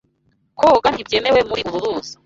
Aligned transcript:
Koga 0.59 0.87
ntibyemewe 0.91 1.39
muri 1.49 1.61
uru 1.67 1.79
ruzi. 1.83 2.13